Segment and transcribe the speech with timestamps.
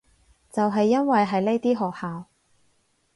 [0.51, 2.25] 就係因為係呢啲學校